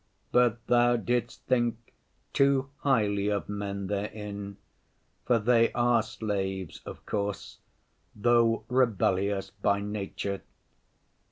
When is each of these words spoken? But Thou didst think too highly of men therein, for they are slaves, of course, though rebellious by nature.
But 0.31 0.65
Thou 0.65 0.95
didst 0.95 1.43
think 1.45 1.93
too 2.33 2.71
highly 2.77 3.27
of 3.27 3.47
men 3.47 3.85
therein, 3.85 4.57
for 5.25 5.37
they 5.37 5.71
are 5.73 6.01
slaves, 6.01 6.81
of 6.87 7.05
course, 7.05 7.59
though 8.15 8.63
rebellious 8.67 9.51
by 9.51 9.79
nature. 9.79 10.41